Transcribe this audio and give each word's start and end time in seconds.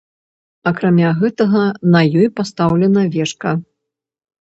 Акрамя 0.71 1.09
гэтага, 1.19 1.63
на 1.99 2.03
ёй 2.23 2.27
пастаўлена 2.43 3.01
вежка. 3.15 3.51